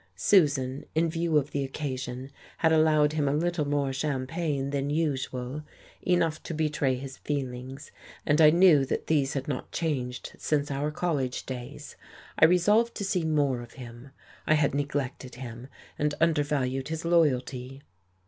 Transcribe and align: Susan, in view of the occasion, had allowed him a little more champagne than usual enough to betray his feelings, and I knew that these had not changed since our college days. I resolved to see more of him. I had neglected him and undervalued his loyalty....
Susan, 0.15 0.83
in 0.95 1.11
view 1.11 1.37
of 1.37 1.51
the 1.51 1.63
occasion, 1.63 2.31
had 2.57 2.71
allowed 2.71 3.13
him 3.13 3.27
a 3.27 3.33
little 3.35 3.67
more 3.67 3.93
champagne 3.93 4.71
than 4.71 4.89
usual 4.89 5.61
enough 6.01 6.41
to 6.41 6.55
betray 6.55 6.95
his 6.95 7.17
feelings, 7.17 7.91
and 8.25 8.41
I 8.41 8.49
knew 8.49 8.83
that 8.83 9.05
these 9.05 9.33
had 9.33 9.47
not 9.47 9.71
changed 9.71 10.33
since 10.39 10.71
our 10.71 10.89
college 10.89 11.45
days. 11.45 11.97
I 12.39 12.45
resolved 12.45 12.95
to 12.95 13.05
see 13.05 13.23
more 13.23 13.61
of 13.61 13.73
him. 13.73 14.09
I 14.47 14.55
had 14.55 14.73
neglected 14.73 15.35
him 15.35 15.67
and 15.99 16.15
undervalued 16.19 16.87
his 16.87 17.05
loyalty.... 17.05 17.83